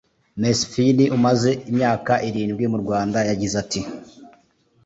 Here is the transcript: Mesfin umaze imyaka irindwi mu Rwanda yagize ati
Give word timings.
Mesfin 0.41 0.97
umaze 1.17 1.51
imyaka 1.71 2.13
irindwi 2.27 2.65
mu 2.71 2.77
Rwanda 2.83 3.19
yagize 3.29 3.55
ati 3.63 3.81